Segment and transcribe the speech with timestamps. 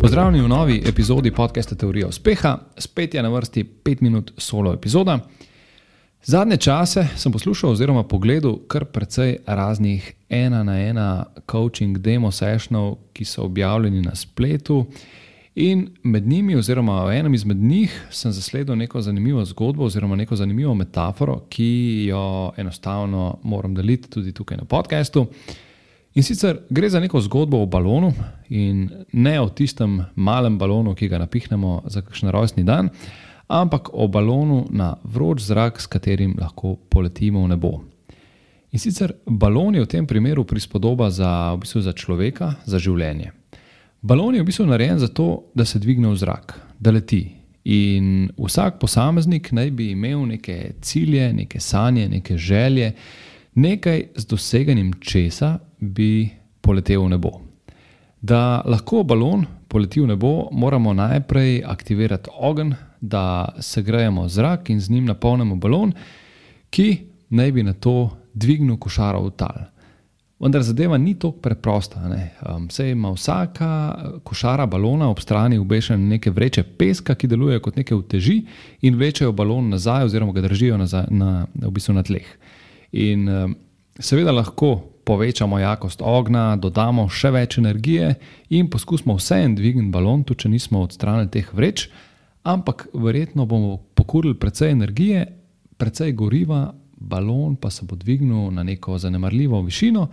[0.00, 2.58] Pozdravljeni v novi epizodi podcasta Teorija uspeha.
[2.78, 5.18] Spet je na vrsti 5 minut solo epizoda.
[6.24, 12.96] Zadnje čase sem poslušal oziroma pogledal kar precej raznih ena na ena coaching demo sessionov,
[13.12, 14.86] ki so objavljeni na spletu.
[15.54, 20.36] In med njimi, oziroma v enem izmed njih, sem zasledil neko zanimivo zgodbo oziroma neko
[20.36, 25.26] zanimivo metaforo, ki jo enostavno moram deliti tudi tukaj na podkastu.
[26.16, 28.12] In sicer gre za neko zgodbo o balonu
[28.48, 32.88] in ne o tistem malem balonu, ki ga napihnemo za kakšen rojstni dan,
[33.48, 37.72] ampak o balonu na vroč zrak, s katerim lahko poletimo v nebo.
[38.72, 43.32] In sicer balon je v tem primeru prispodoba za, v bistvu za človeka, za življenje.
[44.00, 47.26] Balon je v bistvu narejen zato, da se dvigne v zrak, da leti.
[47.68, 52.94] In vsak posameznik naj bi imel neke cilje, neke sanje, neke želje,
[53.56, 56.28] nekaj z doseganjem česa bi
[56.60, 57.30] poletel v nebo.
[58.20, 64.90] Da lahko balon poleti v nebo, moramo najprej aktivirati ogenj, da segrejemo zrak in z
[64.90, 65.92] njim napolnimo balon,
[66.70, 66.98] ki
[67.30, 69.66] naj bi na to dvignil košaro v tal.
[70.40, 72.02] Vendar zadeva ni tako preprosta.
[72.68, 73.68] Vse um, ima vsaka
[74.24, 78.42] košara balona ob strani obešene neke vreče peska, ki delujejo kot neke uteži
[78.82, 82.26] in vlečejo balon nazaj, oziroma ga držijo nazaj, na, v bistvu na tleh.
[82.96, 83.56] In um,
[84.00, 88.16] seveda lahko povečamo jakost ognja, dodamo še več energije
[88.50, 91.86] in poskusimo vseeno dvigniti balon, tudi če nismo odstranili teh vreč,
[92.46, 95.26] ampak verjetno bomo pokurili precej energije,
[95.78, 100.08] precej goriva, balon pa se bo dvignil na neko zanemarljivo višino.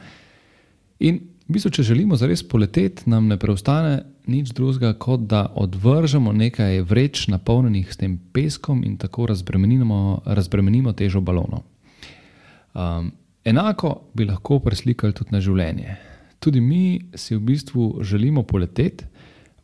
[1.00, 6.32] In v bistvu, če želimo zares poleteti, nam ne preostane nič drugega, kot da odvržemo
[6.36, 11.66] nekaj vreč, napolnjenih s tem peskom in tako razbremenimo, razbremenimo težo balonov.
[12.74, 13.12] Um,
[13.44, 15.98] Enako bi lahko preslikali tudi na življenje.
[16.40, 19.06] Tudi mi si v bistvu želimo poleteti,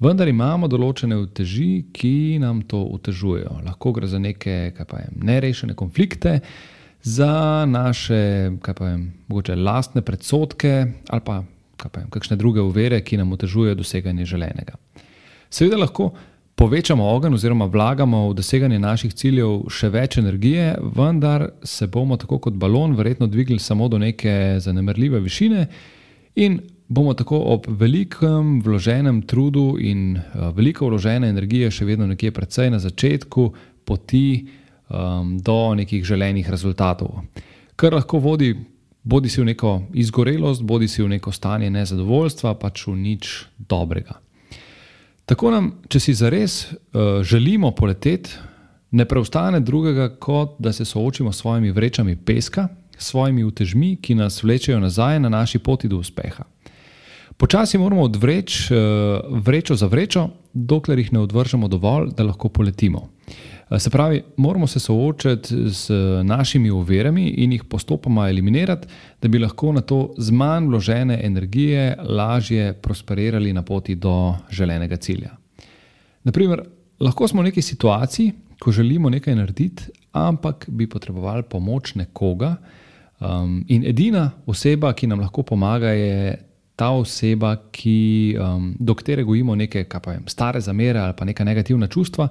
[0.04, 3.62] vendar imamo določene uteži, ki nam to otežujejo.
[3.66, 6.40] Lahko gre za neke vem, nerešene konflikte,
[7.04, 9.06] za naše vem,
[9.56, 10.74] lastne predsotke
[11.08, 14.76] ali pa vem, kakšne druge uvere, ki nam otežujejo doseganje želenega.
[15.50, 16.12] Seveda lahko
[16.60, 22.42] povečamo ogenj oziroma vlagamo v doseganje naših ciljev še več energije, vendar se bomo tako
[22.44, 25.68] kot balon verjetno dvignili samo do neke zanemrljive višine
[26.36, 32.36] in bomo tako ob velikem vloženem trudu in uh, veliko vložene energije še vedno nekje
[32.36, 33.50] predvsej na začetku
[33.88, 37.22] poti um, do nekih želenih rezultatov.
[37.80, 38.52] Kar lahko vodi
[39.04, 44.20] bodi si v neko izgorelost, bodi si v neko stanje nezadovoljstva, pač v nič dobrega.
[45.30, 48.32] Tako nam, če si zares uh, želimo poleteti,
[48.92, 52.68] ne preostane drugega, kot da se soočimo s svojimi vrečami peska,
[52.98, 56.44] s svojimi utežmi, ki nas vlečejo nazaj na naši poti do uspeha.
[57.38, 58.80] Počasi moramo odvreči uh,
[59.46, 63.10] vrečo za vrečo, dokler jih ne odvržemo dovolj, da lahko poletimo.
[63.70, 65.92] Eh, se pravi, moramo se soočati z
[66.24, 68.88] našimi uverami in jih postopoma eliminirati,
[69.22, 74.98] da bi lahko na to z manj vložene energije lažje prosperirali na poti do želenega
[74.98, 75.36] cilja.
[76.24, 76.64] Naprimer,
[77.00, 82.56] lahko smo v neki situaciji, ko želimo nekaj narediti, ampak bi potrebovali pomoč nekoga,
[83.20, 86.49] um, in edina oseba, ki nam lahko pomaga, je
[86.80, 91.88] ta oseba, ki, um, do katere gojimo neke vem, stare zamere ali pa neka negativna
[91.88, 92.30] čustva.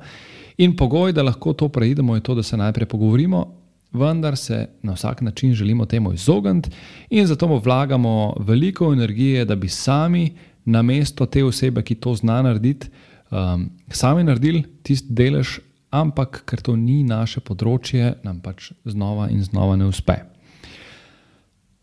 [0.59, 3.45] In pogoj, da lahko to preidemo, je to, da se najprej pogovorimo,
[3.93, 6.71] vendar se na vsak način želimo temu izogniti,
[7.11, 10.33] in zato vlagamo veliko energije, da bi sami
[10.65, 12.89] na mesto te osebe, ki to zna narediti,
[13.31, 15.59] um, sami naredili tisti delež,
[15.91, 20.19] ampak ker to ni naše področje, nam pač znova in znova ne uspe.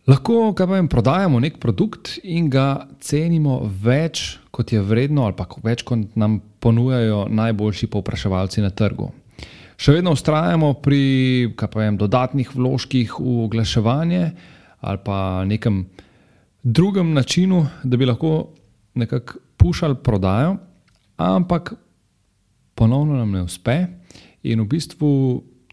[0.06, 5.82] Lahko vem, prodajamo nek produkt in ga cenimo več, kot je vredno, ali pa več,
[5.82, 9.10] kot nam ponujajo najboljši povpraševalci na trgu.
[9.82, 14.30] Še vedno ustrajamo pri vem, dodatnih vložkih v oglaševanje
[14.86, 15.88] ali pa nekem
[16.62, 18.54] drugem načinu, da bi lahko
[18.94, 20.60] nekako pušali prodajo,
[21.18, 21.74] ampak
[22.78, 23.88] ponovno nam ne uspe
[24.46, 25.10] in v bistvu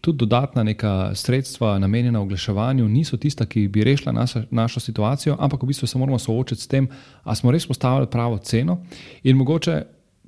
[0.03, 5.63] tudi dodatna neka sredstva, namenjena oglaševanju, niso tista, ki bi rešila našo, našo situacijo, ampak
[5.63, 6.89] v bistvu se moramo soočiti s tem,
[7.23, 8.81] ali smo res postavili pravo ceno.
[9.23, 9.77] In mogoče,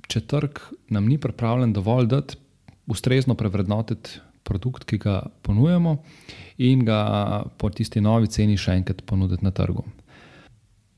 [0.07, 0.61] če trg
[0.95, 2.37] nam ni pripravljen dovolj dati,
[2.87, 5.97] ustrezno prevrednotiti produkt, ki ga ponujemo,
[6.57, 9.83] in ga po tisti novi ceni še enkrat ponuditi na trgu.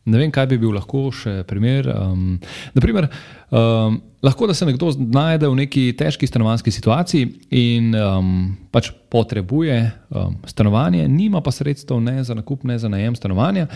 [0.07, 1.89] Ne vem, kaj bi bil lahko še primer.
[1.91, 2.37] Um,
[2.77, 3.09] naprimer,
[3.51, 7.27] um, lahko da se nekdo znajde v neki težki stanovanjski situaciji
[7.59, 8.31] in um,
[8.71, 13.67] pač potrebuje um, stanovanje, nima pa sredstev ne za nakup, ne za najem stanovanja.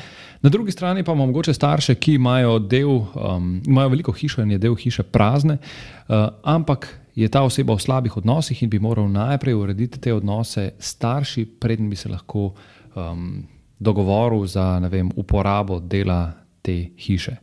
[0.42, 4.56] Na drugi strani pa imamo mogoče starše, ki imajo, del, um, imajo veliko hišo in
[4.56, 9.12] je del hiše prazne, uh, ampak je ta oseba v slabih odnosih in bi moral
[9.12, 12.54] najprej urediti te odnose s starši, predtem bi se lahko.
[12.96, 13.44] Um,
[13.82, 16.32] dogovoru za vem, uporabo dela
[16.62, 17.36] te hiše.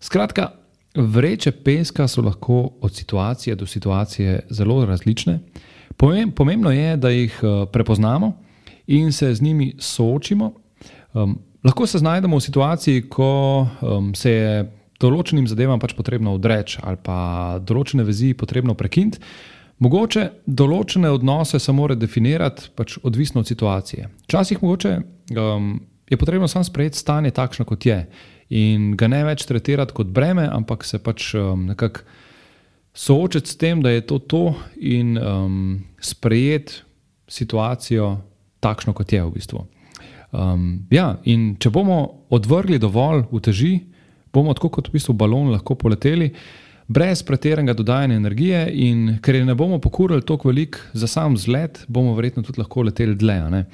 [0.00, 0.48] Skratka,
[0.96, 5.38] vreče peska so lahko od situacije do situacije zelo različne.
[6.34, 8.32] Pomembno je, da jih eh, prepoznamo
[8.86, 10.52] in se z njimi soočimo.
[11.12, 16.80] Um, lahko se znajdemo v situaciji, ko um, se je določenim zadevam pač potrebno odreči
[16.82, 19.20] ali pa določene vezi potrebno prekiniti.
[19.80, 24.10] Mogoče določene odnose samo redefinirati, pač odvisno od situacije.
[24.26, 25.70] Včasih mogoče um,
[26.10, 28.02] je potrebno samo sprejeti stanje takšno, kot je,
[28.52, 32.04] in ga ne več tretirati kot breme, ampak se pač um, nekako
[32.92, 34.44] soočiti s tem, da je to to,
[34.76, 36.82] in um, sprejeti
[37.30, 38.18] situacijo
[38.60, 39.64] takšno, kot je v bistvu.
[40.30, 43.78] Um, ja, in če bomo odvrgli dovolj uteži,
[44.34, 46.34] bomo tako kot v bistvu balon lahko poleteli
[46.90, 51.84] brez pretiranega dodajanja energije, in ker je ne bomo pokurili tako velik za sam zlet,
[51.88, 53.64] bomo verjetno tudi lahko leteli dlje.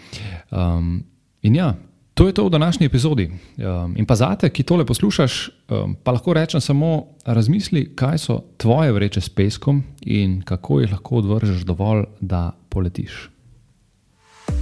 [0.50, 1.04] Um,
[1.42, 1.74] in ja,
[2.14, 3.30] to je to v današnji epizodi.
[3.56, 8.40] Um, in pa zate, ki tole poslušaš, um, pa lahko rečem samo razmisli, kaj so
[8.56, 13.30] tvoje vreče s peskom in kako jih lahko odvržeš dovolj, da poletiš.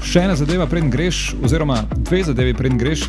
[0.05, 3.09] Še ena zadeva, preden greš, oziroma dve zadevi, preden greš.